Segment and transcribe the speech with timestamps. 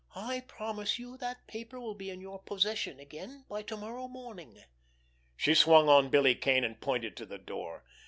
[0.15, 4.57] I promise you that paper will be in your possession again by to morrow morning."
[5.37, 7.83] She swung on Billy Kane, and pointed to the door.